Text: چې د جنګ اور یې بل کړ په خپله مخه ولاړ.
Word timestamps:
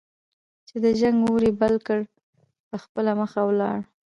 چې 0.67 0.75
د 0.83 0.85
جنګ 0.99 1.17
اور 1.27 1.41
یې 1.47 1.51
بل 1.61 1.75
کړ 1.87 1.99
په 2.69 2.75
خپله 2.83 3.11
مخه 3.21 3.39
ولاړ. 3.45 3.77